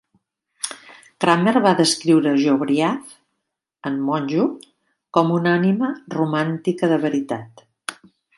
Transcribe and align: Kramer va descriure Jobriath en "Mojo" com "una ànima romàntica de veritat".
Kramer 1.25 1.51
va 1.65 1.73
descriure 1.81 2.33
Jobriath 2.43 3.11
en 3.91 4.01
"Mojo" 4.07 4.47
com 5.19 5.31
"una 5.37 5.55
ànima 5.59 5.91
romàntica 6.17 6.91
de 6.95 6.99
veritat". 7.07 7.65